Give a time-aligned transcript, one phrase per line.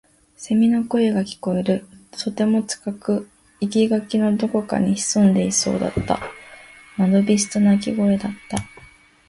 [0.35, 1.85] 蝉の声が聞こえる。
[2.09, 3.29] とても近く。
[3.59, 6.17] 生垣のどこかに潜んでいそうだった。
[6.97, 8.57] 間延びした鳴き声だった。